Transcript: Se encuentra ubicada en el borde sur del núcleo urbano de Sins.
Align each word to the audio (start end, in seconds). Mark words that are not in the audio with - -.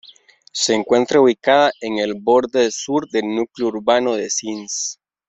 Se 0.51 0.73
encuentra 0.73 1.21
ubicada 1.21 1.71
en 1.79 1.99
el 1.99 2.15
borde 2.19 2.71
sur 2.71 3.07
del 3.11 3.27
núcleo 3.35 3.67
urbano 3.67 4.15
de 4.15 4.31
Sins. 4.31 4.99